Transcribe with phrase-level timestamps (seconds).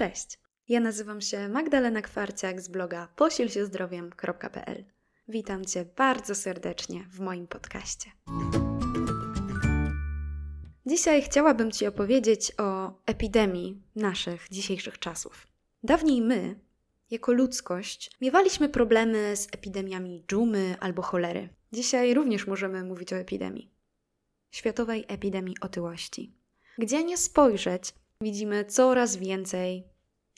[0.00, 0.38] Cześć,
[0.68, 4.84] ja nazywam się Magdalena Kwarciak z bloga posilsiezdrowiem.pl.
[5.28, 8.10] Witam Cię bardzo serdecznie w moim podcaście.
[10.86, 15.46] Dzisiaj chciałabym Ci opowiedzieć o epidemii naszych dzisiejszych czasów.
[15.82, 16.60] Dawniej my,
[17.10, 21.48] jako ludzkość, miewaliśmy problemy z epidemiami dżumy albo cholery.
[21.72, 23.70] Dzisiaj również możemy mówić o epidemii.
[24.50, 26.32] Światowej epidemii otyłości.
[26.78, 29.89] Gdzie nie spojrzeć, widzimy coraz więcej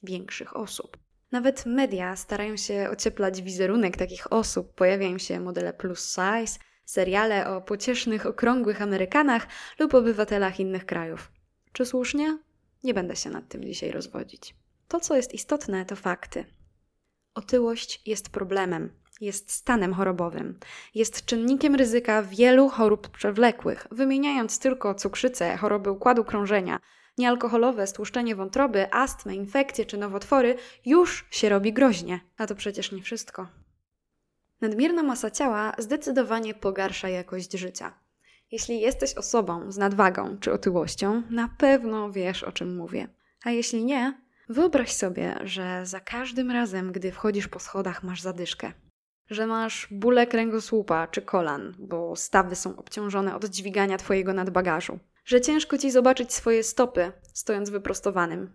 [0.02, 0.98] większych osób.
[1.32, 4.74] Nawet media starają się ocieplać wizerunek takich osób.
[4.74, 9.46] Pojawiają się modele plus size, seriale o pociesznych, okrągłych Amerykanach
[9.78, 11.32] lub obywatelach innych krajów.
[11.72, 12.38] Czy słusznie?
[12.84, 14.54] Nie będę się nad tym dzisiaj rozwodzić.
[14.88, 16.44] To, co jest istotne, to fakty.
[17.34, 20.58] Otyłość jest problemem, jest stanem chorobowym,
[20.94, 26.80] jest czynnikiem ryzyka wielu chorób przewlekłych, wymieniając tylko cukrzycę, choroby układu krążenia,
[27.18, 32.20] niealkoholowe stłuszczenie wątroby, astmę, infekcje czy nowotwory, już się robi groźnie.
[32.38, 33.46] A to przecież nie wszystko.
[34.60, 37.94] Nadmierna masa ciała zdecydowanie pogarsza jakość życia.
[38.50, 43.08] Jeśli jesteś osobą z nadwagą czy otyłością, na pewno wiesz o czym mówię.
[43.44, 48.72] A jeśli nie, wyobraź sobie, że za każdym razem, gdy wchodzisz po schodach, masz zadyszkę.
[49.30, 55.40] Że masz bóle kręgosłupa czy kolan, bo stawy są obciążone od dźwigania twojego nadbagażu że
[55.40, 58.52] ciężko ci zobaczyć swoje stopy, stojąc wyprostowanym.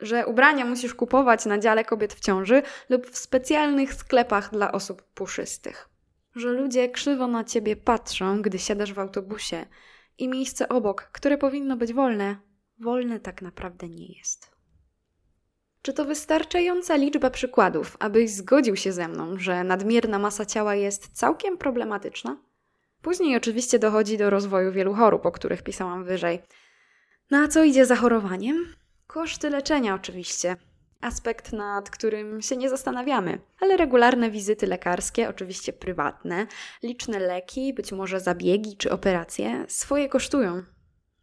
[0.00, 5.02] Że ubrania musisz kupować na dziale kobiet w ciąży lub w specjalnych sklepach dla osób
[5.02, 5.88] puszystych.
[6.34, 9.66] Że ludzie krzywo na ciebie patrzą, gdy siadasz w autobusie
[10.18, 12.36] i miejsce obok, które powinno być wolne,
[12.78, 14.58] wolne tak naprawdę nie jest.
[15.82, 21.08] Czy to wystarczająca liczba przykładów, abyś zgodził się ze mną, że nadmierna masa ciała jest
[21.12, 22.36] całkiem problematyczna?
[23.02, 26.42] Później oczywiście dochodzi do rozwoju wielu chorób, o których pisałam wyżej.
[27.30, 28.74] No a co idzie za chorowaniem?
[29.06, 30.56] Koszty leczenia oczywiście.
[31.00, 36.46] Aspekt, nad którym się nie zastanawiamy, ale regularne wizyty lekarskie, oczywiście prywatne,
[36.82, 40.62] liczne leki, być może zabiegi czy operacje, swoje kosztują.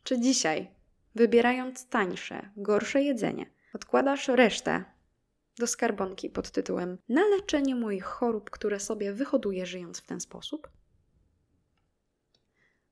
[0.03, 0.71] Czy dzisiaj,
[1.15, 4.83] wybierając tańsze, gorsze jedzenie, odkładasz resztę
[5.57, 10.69] do skarbonki pod tytułem Na leczenie moich chorób, które sobie wyhoduję żyjąc w ten sposób?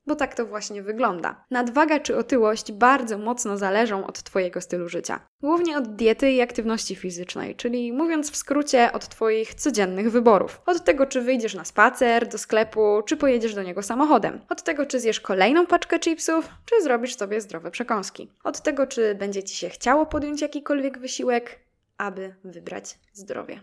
[0.06, 1.44] Bo tak to właśnie wygląda.
[1.50, 5.20] Nadwaga czy otyłość bardzo mocno zależą od Twojego stylu życia.
[5.40, 10.62] Głównie od diety i aktywności fizycznej, czyli mówiąc w skrócie, od Twoich codziennych wyborów.
[10.66, 14.40] Od tego, czy wyjdziesz na spacer, do sklepu, czy pojedziesz do niego samochodem.
[14.48, 18.30] Od tego, czy zjesz kolejną paczkę chipsów, czy zrobisz sobie zdrowe przekąski.
[18.44, 21.58] Od tego, czy będzie Ci się chciało podjąć jakikolwiek wysiłek,
[21.98, 23.60] aby wybrać zdrowie.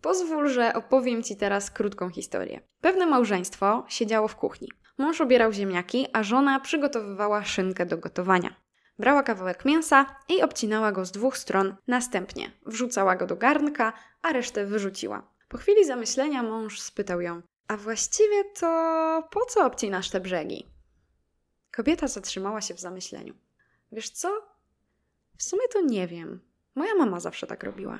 [0.00, 2.60] Pozwól, że opowiem Ci teraz krótką historię.
[2.80, 4.68] Pewne małżeństwo siedziało w kuchni.
[4.98, 8.54] Mąż obierał ziemniaki, a żona przygotowywała szynkę do gotowania.
[8.98, 14.32] Brała kawałek mięsa i obcinała go z dwóch stron, następnie wrzucała go do garnka, a
[14.32, 15.22] resztę wyrzuciła.
[15.48, 20.66] Po chwili zamyślenia mąż spytał ją: A właściwie to po co obcinasz te brzegi?
[21.72, 23.34] Kobieta zatrzymała się w zamyśleniu.
[23.92, 24.28] Wiesz co?
[25.38, 26.40] W sumie to nie wiem.
[26.74, 27.98] Moja mama zawsze tak robiła.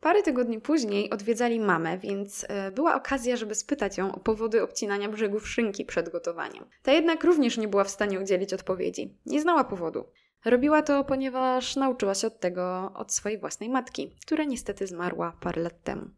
[0.00, 5.08] Parę tygodni później odwiedzali mamę, więc e, była okazja, żeby spytać ją o powody obcinania
[5.08, 6.64] brzegów szynki przed gotowaniem.
[6.82, 9.18] Ta jednak również nie była w stanie udzielić odpowiedzi.
[9.26, 10.04] Nie znała powodu.
[10.44, 15.62] Robiła to, ponieważ nauczyła się od tego od swojej własnej matki, która niestety zmarła parę
[15.62, 16.10] lat temu.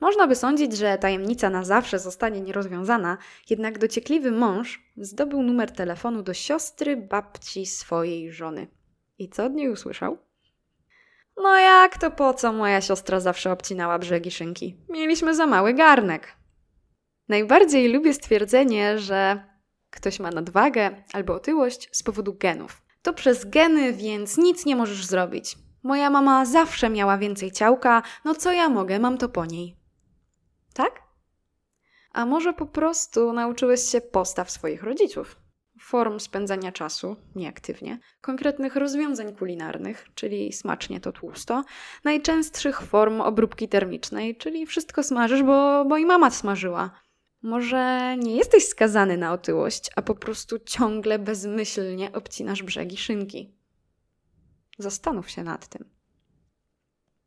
[0.00, 3.18] Można by sądzić, że tajemnica na zawsze zostanie nierozwiązana,
[3.50, 8.66] jednak dociekliwy mąż zdobył numer telefonu do siostry babci swojej żony.
[9.18, 10.18] I co od niej usłyszał?
[11.36, 14.76] No jak to po co moja siostra zawsze obcinała brzegi szynki?
[14.88, 16.36] Mieliśmy za mały garnek.
[17.28, 19.44] Najbardziej lubię stwierdzenie, że
[19.90, 22.82] ktoś ma nadwagę albo otyłość z powodu genów.
[23.02, 25.58] To przez geny, więc nic nie możesz zrobić.
[25.82, 29.76] Moja mama zawsze miała więcej ciałka, no co ja mogę, mam to po niej.
[30.74, 31.02] Tak?
[32.12, 35.39] A może po prostu nauczyłeś się postaw swoich rodziców?
[35.80, 41.64] Form spędzania czasu, nieaktywnie, konkretnych rozwiązań kulinarnych, czyli smacznie to tłusto,
[42.04, 46.90] najczęstszych form obróbki termicznej, czyli wszystko smażysz, bo, bo i mama smażyła.
[47.42, 53.54] Może nie jesteś skazany na otyłość, a po prostu ciągle bezmyślnie obcinasz brzegi szynki.
[54.78, 55.84] Zastanów się nad tym.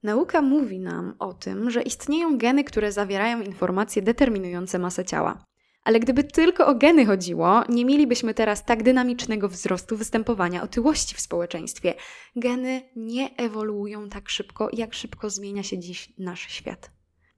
[0.03, 5.43] Nauka mówi nam o tym, że istnieją geny, które zawierają informacje determinujące masę ciała.
[5.83, 11.19] Ale gdyby tylko o geny chodziło, nie mielibyśmy teraz tak dynamicznego wzrostu występowania otyłości w
[11.19, 11.93] społeczeństwie.
[12.35, 16.91] Geny nie ewoluują tak szybko, jak szybko zmienia się dziś nasz świat.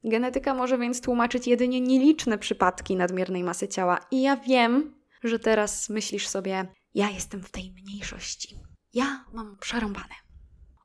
[0.03, 3.99] Genetyka może więc tłumaczyć jedynie nieliczne przypadki nadmiernej masy ciała.
[4.11, 8.59] I ja wiem, że teraz myślisz sobie, ja jestem w tej mniejszości.
[8.93, 10.15] Ja mam przerąbane.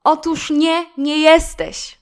[0.05, 1.99] Otóż nie, nie jesteś.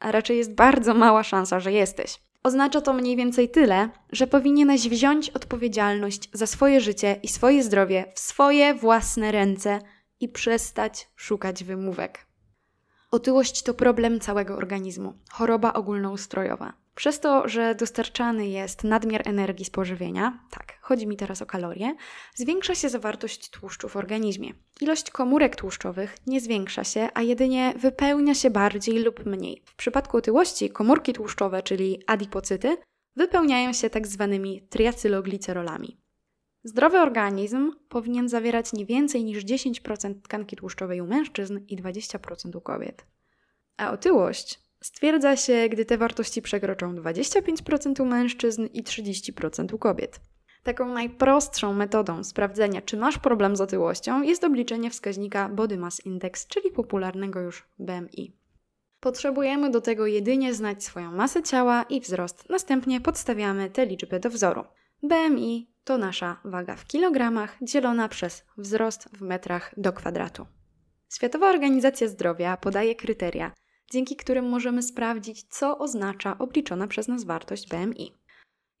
[0.00, 2.27] A raczej jest bardzo mała szansa, że jesteś.
[2.42, 8.12] Oznacza to mniej więcej tyle, że powinieneś wziąć odpowiedzialność za swoje życie i swoje zdrowie
[8.14, 9.80] w swoje własne ręce
[10.20, 12.26] i przestać szukać wymówek.
[13.10, 16.72] Otyłość to problem całego organizmu, choroba ogólnoustrojowa.
[16.98, 21.94] Przez to, że dostarczany jest nadmiar energii z pożywienia, tak, chodzi mi teraz o kalorie,
[22.34, 24.52] zwiększa się zawartość tłuszczu w organizmie.
[24.80, 29.62] Ilość komórek tłuszczowych nie zwiększa się, a jedynie wypełnia się bardziej lub mniej.
[29.64, 32.76] W przypadku otyłości komórki tłuszczowe, czyli adipocyty,
[33.16, 36.00] wypełniają się tak zwanymi triacyloglicerolami.
[36.64, 42.60] Zdrowy organizm powinien zawierać nie więcej niż 10% tkanki tłuszczowej u mężczyzn i 20% u
[42.60, 43.06] kobiet.
[43.76, 50.20] A otyłość stwierdza się, gdy te wartości przekroczą 25% u mężczyzn i 30% u kobiet.
[50.62, 56.46] Taką najprostszą metodą sprawdzenia, czy masz problem z otyłością, jest obliczenie wskaźnika Body Mass Index,
[56.46, 58.36] czyli popularnego już BMI.
[59.00, 64.30] Potrzebujemy do tego jedynie znać swoją masę ciała i wzrost, następnie podstawiamy te liczby do
[64.30, 64.64] wzoru.
[65.02, 70.46] BMI to nasza waga w kilogramach dzielona przez wzrost w metrach do kwadratu.
[71.14, 73.52] Światowa Organizacja Zdrowia podaje kryteria,
[73.90, 78.12] dzięki którym możemy sprawdzić, co oznacza obliczona przez nas wartość BMI.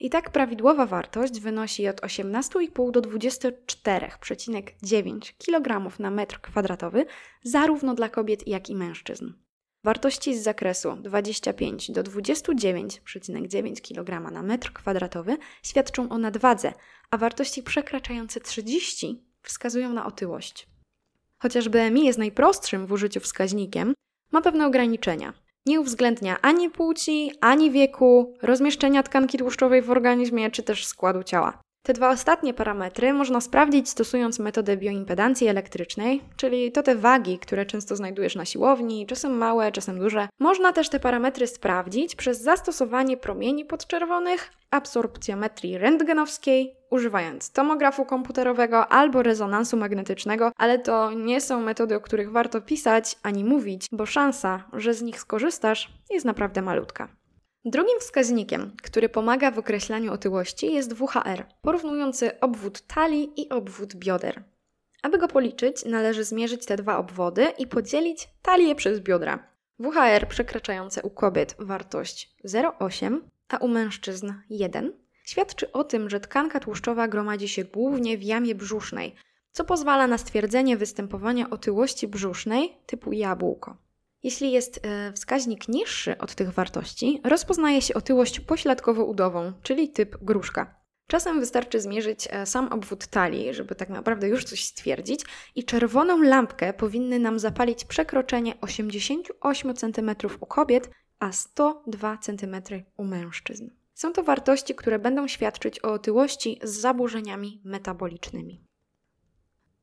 [0.00, 7.06] I tak prawidłowa wartość wynosi od 18,5 do 24,9 kg na metr kwadratowy,
[7.42, 9.32] zarówno dla kobiet, jak i mężczyzn.
[9.84, 16.72] Wartości z zakresu 25 do 29,9 kg na metr kwadratowy świadczą o nadwadze,
[17.10, 20.68] a wartości przekraczające 30 wskazują na otyłość.
[21.38, 23.94] Chociaż BMI jest najprostszym w użyciu wskaźnikiem,
[24.32, 25.32] ma pewne ograniczenia.
[25.66, 31.60] Nie uwzględnia ani płci, ani wieku, rozmieszczenia tkanki tłuszczowej w organizmie czy też składu ciała.
[31.88, 37.66] Te dwa ostatnie parametry można sprawdzić stosując metodę bioimpedancji elektrycznej, czyli to te wagi, które
[37.66, 40.28] często znajdujesz na siłowni, czasem małe, czasem duże.
[40.38, 49.22] Można też te parametry sprawdzić przez zastosowanie promieni podczerwonych, absorpcjometrii rentgenowskiej, używając tomografu komputerowego albo
[49.22, 54.64] rezonansu magnetycznego, ale to nie są metody, o których warto pisać ani mówić, bo szansa,
[54.72, 57.17] że z nich skorzystasz, jest naprawdę malutka.
[57.70, 64.42] Drugim wskaźnikiem, który pomaga w określaniu otyłości jest WHR, porównujący obwód talii i obwód bioder.
[65.02, 69.48] Aby go policzyć, należy zmierzyć te dwa obwody i podzielić talię przez biodra.
[69.80, 74.92] WHR przekraczające u kobiet wartość 0,8, a u mężczyzn 1,
[75.24, 79.14] świadczy o tym, że tkanka tłuszczowa gromadzi się głównie w jamie brzusznej,
[79.52, 83.87] co pozwala na stwierdzenie występowania otyłości brzusznej typu jabłko.
[84.22, 90.78] Jeśli jest e, wskaźnik niższy od tych wartości, rozpoznaje się otyłość pośladkowo-udową, czyli typ gruszka.
[91.06, 95.24] Czasem wystarczy zmierzyć e, sam obwód talii, żeby tak naprawdę już coś stwierdzić,
[95.54, 100.10] i czerwoną lampkę powinny nam zapalić przekroczenie 88 cm
[100.40, 102.56] u kobiet, a 102 cm
[102.96, 103.70] u mężczyzn.
[103.94, 108.67] Są to wartości, które będą świadczyć o otyłości z zaburzeniami metabolicznymi.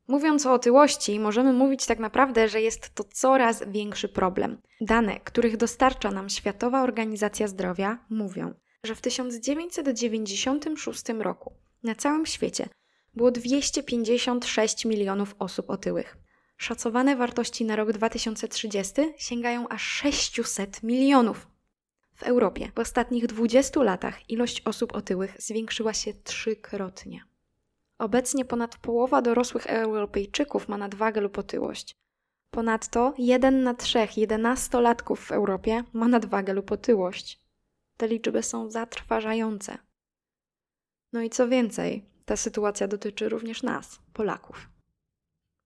[0.08, 4.62] Mówiąc o otyłości, możemy mówić tak naprawdę, że jest to coraz większy problem.
[4.82, 8.54] Dane, których dostarcza nam Światowa Organizacja Zdrowia, mówią,
[8.84, 11.54] że w 1996 roku
[11.84, 12.70] na całym świecie
[13.16, 16.18] było 256 milionów osób otyłych.
[16.58, 21.48] Szacowane wartości na rok 2030 sięgają aż 600 milionów.
[22.16, 27.35] W Europie w ostatnich 20 latach ilość osób otyłych zwiększyła się trzykrotnie.
[28.00, 31.96] Obecnie ponad połowa dorosłych Europejczyków ma nadwagę lub otyłość.
[32.52, 37.40] Ponadto jeden na trzech jedenastolatków w Europie ma nadwagę lub otyłość.
[37.98, 39.78] Te liczby są zatrważające.
[41.14, 44.70] No i co więcej, ta sytuacja dotyczy również nas, Polaków.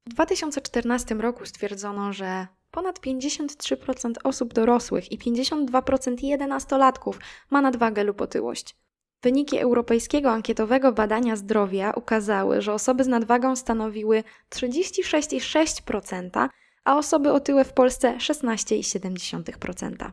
[0.06, 7.20] W 2014 roku stwierdzono, że ponad 53% osób dorosłych i 52% jedenastolatków
[7.50, 8.76] ma nadwagę lub otyłość.
[9.22, 16.50] Wyniki europejskiego ankietowego badania zdrowia ukazały, że osoby z nadwagą stanowiły 36,6%,
[16.84, 20.12] a osoby otyłe w Polsce 16,7%.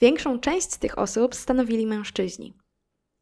[0.00, 2.54] Większą część z tych osób stanowili mężczyźni.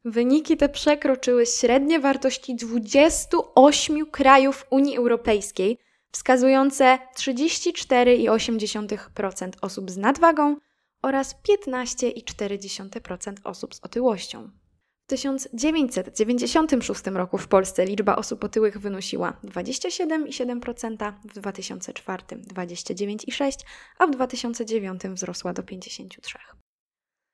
[0.05, 5.79] Wyniki te przekroczyły średnie wartości 28 krajów Unii Europejskiej,
[6.13, 10.57] wskazujące 34,8% osób z nadwagą
[11.03, 14.62] oraz 15,4% osób z otyłością.
[15.05, 23.57] W 1996 roku w Polsce liczba osób otyłych wynosiła 27,7%, w 2004 29,6%,
[23.99, 26.09] a w 2009 wzrosła do 53%.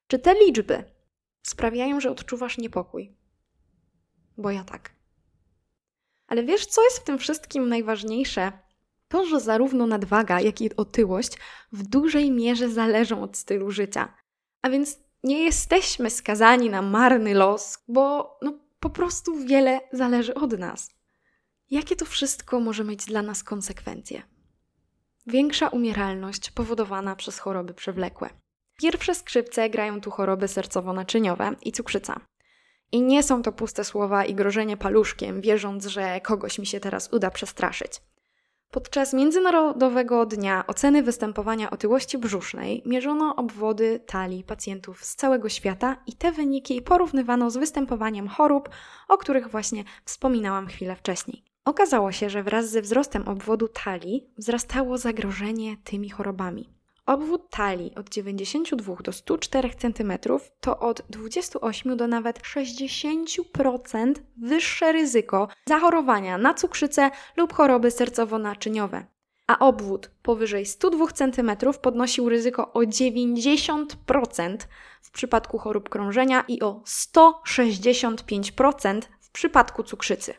[0.07, 0.85] Czy te liczby
[1.43, 3.17] sprawiają, że odczuwasz niepokój?
[4.39, 4.95] Bo ja tak.
[6.27, 8.53] Ale wiesz, co jest w tym wszystkim najważniejsze?
[9.09, 11.33] To, że zarówno nadwaga, jak i otyłość
[11.73, 14.15] w dużej mierze zależą od stylu życia.
[14.63, 20.59] A więc nie jesteśmy skazani na marny los, bo no, po prostu wiele zależy od
[20.59, 20.91] nas.
[21.71, 24.23] Jakie to wszystko może mieć dla nas konsekwencje?
[25.27, 28.31] Większa umieralność powodowana przez choroby przewlekłe.
[28.79, 32.21] Pierwsze skrzypce grają tu choroby sercowo-naczyniowe i cukrzyca.
[32.93, 37.13] I nie są to puste słowa i grożenie paluszkiem, wierząc, że kogoś mi się teraz
[37.13, 37.93] uda przestraszyć.
[38.71, 46.13] Podczas Międzynarodowego Dnia Oceny Występowania Otyłości Brzusznej mierzono obwody talii pacjentów z całego świata i
[46.13, 48.69] te wyniki porównywano z występowaniem chorób,
[49.09, 51.45] o których właśnie wspominałam chwilę wcześniej.
[51.65, 56.78] Okazało się, że wraz ze wzrostem obwodu talii wzrastało zagrożenie tymi chorobami.
[57.09, 60.13] Obwód talii od 92 do 104 cm
[60.61, 69.05] to od 28 do nawet 60% wyższe ryzyko zachorowania na cukrzycę lub choroby sercowo-naczyniowe.
[69.47, 71.51] A obwód powyżej 102 cm
[71.83, 74.57] podnosił ryzyko o 90%
[75.03, 80.35] w przypadku chorób krążenia i o 165% w przypadku cukrzycy.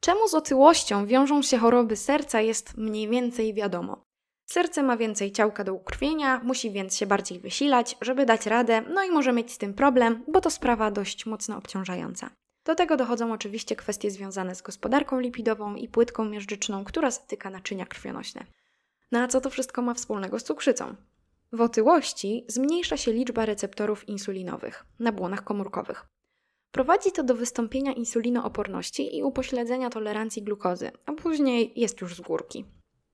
[0.00, 4.05] Czemu z otyłością wiążą się choroby serca jest mniej więcej wiadomo.
[4.56, 9.04] Serce ma więcej ciałka do ukrwienia, musi więc się bardziej wysilać, żeby dać radę, no
[9.04, 12.30] i może mieć z tym problem, bo to sprawa dość mocno obciążająca.
[12.64, 17.86] Do tego dochodzą oczywiście kwestie związane z gospodarką lipidową i płytką miażdżyczną, która zatyka naczynia
[17.86, 18.46] krwionośne.
[19.12, 20.94] No a co to wszystko ma wspólnego z cukrzycą?
[21.52, 26.06] W otyłości zmniejsza się liczba receptorów insulinowych na błonach komórkowych.
[26.70, 32.64] Prowadzi to do wystąpienia insulinooporności i upośledzenia tolerancji glukozy, a później jest już z górki.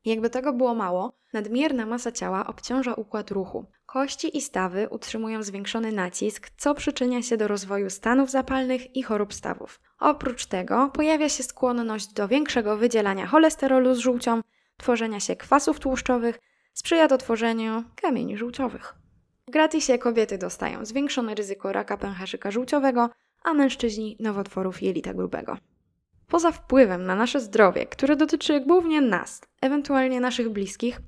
[0.05, 3.65] Jakby tego było mało, nadmierna masa ciała obciąża układ ruchu.
[3.87, 9.35] Kości i stawy utrzymują zwiększony nacisk, co przyczynia się do rozwoju stanów zapalnych i chorób
[9.35, 9.81] stawów.
[9.99, 14.41] Oprócz tego pojawia się skłonność do większego wydzielania cholesterolu z żółcią,
[14.77, 16.39] tworzenia się kwasów tłuszczowych,
[16.75, 18.95] sprzyja tworzeniu kamieni żółciowych.
[19.49, 23.11] W gratisie kobiety dostają zwiększone ryzyko raka pęcherzyka żółciowego,
[23.43, 25.57] a mężczyźni nowotworów jelita grubego.
[26.33, 31.01] Poza wpływem na nasze zdrowie, które dotyczy głównie nas, ewentualnie naszych bliskich,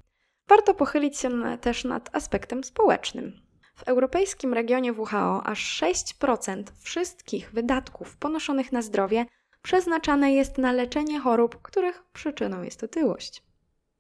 [0.49, 3.41] warto pochylić się też nad aspektem społecznym.
[3.77, 9.27] W europejskim regionie WHO aż 6% wszystkich wydatków ponoszonych na zdrowie
[9.63, 13.43] przeznaczane jest na leczenie chorób, których przyczyną jest otyłość.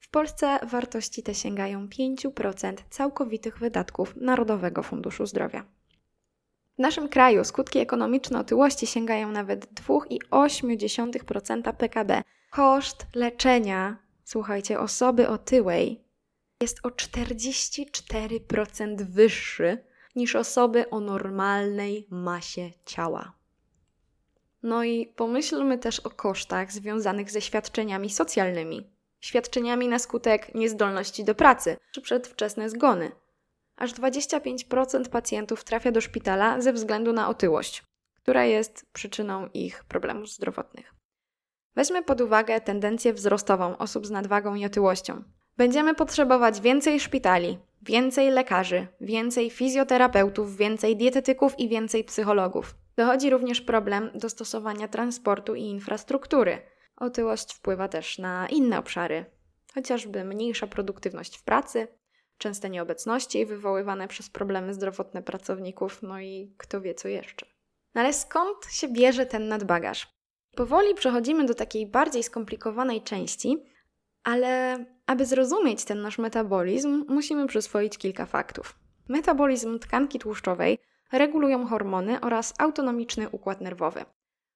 [0.00, 5.64] W Polsce wartości te sięgają 5% całkowitych wydatków Narodowego Funduszu Zdrowia.
[6.76, 12.23] W naszym kraju skutki ekonomiczne otyłości sięgają nawet 2,8% PKB.
[12.50, 16.04] Koszt leczenia, słuchajcie, osoby otyłej
[16.61, 19.78] jest o 44% wyższy
[20.16, 23.33] niż osoby o normalnej masie ciała.
[24.62, 28.90] No i pomyślmy też o kosztach związanych ze świadczeniami socjalnymi,
[29.21, 33.12] świadczeniami na skutek niezdolności do pracy czy przedwczesne zgony
[33.76, 37.83] aż 25% pacjentów trafia do szpitala ze względu na otyłość,
[38.14, 40.95] która jest przyczyną ich problemów zdrowotnych.
[41.75, 45.23] Weźmy pod uwagę tendencję wzrostową osób z nadwagą i otyłością.
[45.57, 52.75] Będziemy potrzebować więcej szpitali, więcej lekarzy, więcej fizjoterapeutów, więcej dietetyków i więcej psychologów.
[52.97, 56.62] Dochodzi również problem dostosowania transportu i infrastruktury.
[56.97, 59.25] Otyłość wpływa też na inne obszary,
[59.75, 61.88] chociażby mniejsza produktywność w pracy,
[62.44, 67.46] częste nieobecności wywoływane przez problemy zdrowotne pracowników, no i kto wie co jeszcze.
[67.94, 70.14] No ale skąd się bierze ten nadbagaż?
[70.56, 73.64] Powoli przechodzimy do takiej bardziej skomplikowanej części,
[74.24, 78.78] ale aby zrozumieć ten nasz metabolizm, musimy przyswoić kilka faktów.
[79.08, 80.78] Metabolizm tkanki tłuszczowej
[81.12, 84.04] regulują hormony oraz autonomiczny układ nerwowy.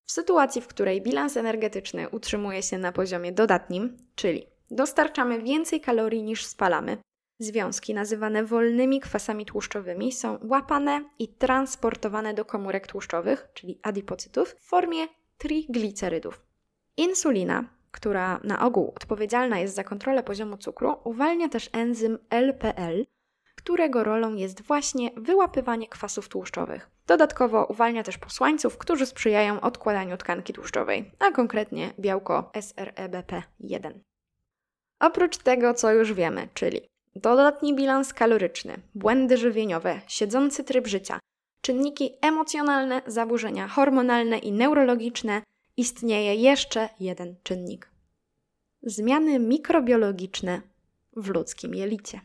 [0.05, 6.23] W sytuacji, w której bilans energetyczny utrzymuje się na poziomie dodatnim, czyli dostarczamy więcej kalorii
[6.23, 6.99] niż spalamy,
[7.39, 14.69] Związki nazywane wolnymi kwasami tłuszczowymi są łapane i transportowane do komórek tłuszczowych, czyli adipocytów, w
[14.69, 15.07] formie
[15.39, 16.43] triglicerydów.
[16.97, 23.07] Insulina, która na ogół odpowiedzialna jest za kontrolę poziomu cukru, uwalnia też enzym LPL,
[23.55, 26.91] którego rolą jest właśnie wyłapywanie kwasów tłuszczowych.
[27.07, 33.93] Dodatkowo uwalnia też posłańców, którzy sprzyjają odkładaniu tkanki tłuszczowej, a konkretnie białko SREBP1.
[35.01, 41.21] Oprócz tego, co już wiemy, czyli dodatni bilans kaloryczny, błędy żywieniowe, siedzący tryb życia,
[41.61, 45.43] czynniki emocjonalne, zaburzenia hormonalne i neurologiczne,
[45.77, 47.91] istnieje jeszcze jeden czynnik.
[48.83, 50.63] Zmiany mikrobiologiczne
[51.17, 52.21] w ludzkim jelicie.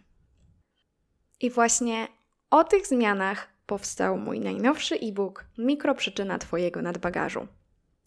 [1.42, 2.08] I właśnie
[2.50, 7.48] o tych zmianach powstał mój najnowszy e-book Mikroprzyczyna Twojego nadbagażu.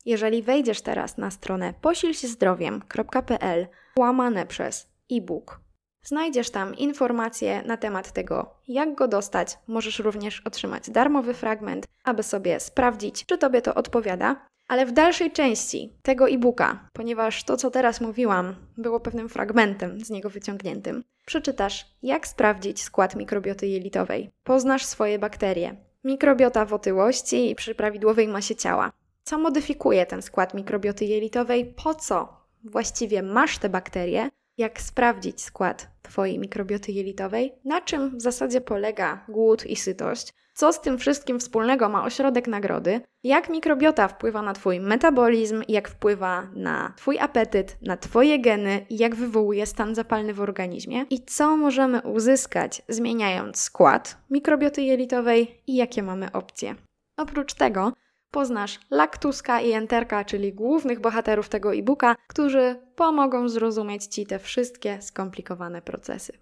[0.05, 3.67] Jeżeli wejdziesz teraz na stronę posilsiezdrowiem.pl
[3.99, 5.61] łamane przez e-book,
[6.07, 9.59] znajdziesz tam informacje na temat tego, jak go dostać.
[9.67, 14.47] Możesz również otrzymać darmowy fragment, aby sobie sprawdzić, czy Tobie to odpowiada.
[14.69, 20.11] Ale w dalszej części tego e-booka, ponieważ to, co teraz mówiłam, było pewnym fragmentem z
[20.11, 24.31] niego wyciągniętym, przeczytasz, jak sprawdzić skład mikrobioty jelitowej.
[24.45, 28.93] Poznasz swoje bakterie, mikrobiota w otyłości i przy prawidłowej masie ciała.
[29.25, 31.75] Co modyfikuje ten skład mikrobioty jelitowej?
[31.85, 34.31] Po co właściwie masz te bakterie?
[34.59, 37.53] Jak sprawdzić skład Twojej mikrobioty jelitowej?
[37.65, 40.35] Na czym w zasadzie polega głód i sytość?
[40.55, 43.01] Co z tym wszystkim wspólnego ma ośrodek nagrody?
[43.25, 45.63] Jak mikrobiota wpływa na Twój metabolizm?
[45.69, 48.87] Jak wpływa na Twój apetyt, na Twoje geny?
[48.91, 51.05] Jak wywołuje stan zapalny w organizmie?
[51.11, 56.75] I co możemy uzyskać zmieniając skład mikrobioty jelitowej i jakie mamy opcje?
[57.17, 57.93] Oprócz tego
[58.31, 65.03] poznasz Laktuska i Enterka, czyli głównych bohaterów tego e-booka, którzy pomogą zrozumieć Ci te wszystkie
[65.03, 66.33] skomplikowane procesy.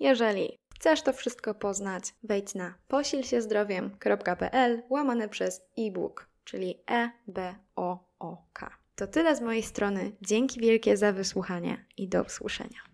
[0.00, 8.70] Jeżeli chcesz to wszystko poznać, wejdź na posilsiezdrowiem.pl łamane przez e-book, czyli E-B-O-O-K.
[8.96, 10.12] To tyle z mojej strony.
[10.20, 12.91] Dzięki wielkie za wysłuchanie i do usłyszenia.